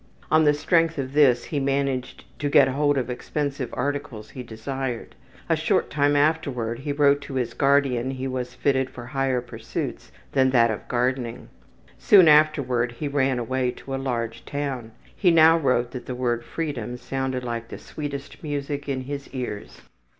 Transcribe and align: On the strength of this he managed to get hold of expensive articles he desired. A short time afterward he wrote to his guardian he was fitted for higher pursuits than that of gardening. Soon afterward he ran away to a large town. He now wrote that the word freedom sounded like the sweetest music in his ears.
On 0.31 0.45
the 0.45 0.53
strength 0.55 0.97
of 0.97 1.13
this 1.13 1.43
he 1.43 1.59
managed 1.59 2.25
to 2.39 2.49
get 2.49 2.69
hold 2.69 2.97
of 2.97 3.07
expensive 3.11 3.69
articles 3.71 4.31
he 4.31 4.41
desired. 4.41 5.13
A 5.47 5.55
short 5.55 5.91
time 5.91 6.15
afterward 6.15 6.79
he 6.79 6.91
wrote 6.91 7.21
to 7.21 7.35
his 7.35 7.53
guardian 7.53 8.09
he 8.09 8.27
was 8.27 8.55
fitted 8.55 8.89
for 8.89 9.05
higher 9.05 9.41
pursuits 9.41 10.11
than 10.31 10.49
that 10.49 10.71
of 10.71 10.87
gardening. 10.87 11.49
Soon 11.99 12.27
afterward 12.27 12.93
he 12.93 13.07
ran 13.07 13.37
away 13.37 13.69
to 13.69 13.93
a 13.93 13.97
large 14.01 14.43
town. 14.43 14.89
He 15.15 15.29
now 15.29 15.55
wrote 15.55 15.91
that 15.91 16.07
the 16.07 16.15
word 16.15 16.43
freedom 16.43 16.97
sounded 16.97 17.43
like 17.43 17.67
the 17.67 17.77
sweetest 17.77 18.41
music 18.41 18.89
in 18.89 19.01
his 19.01 19.29
ears. 19.35 19.83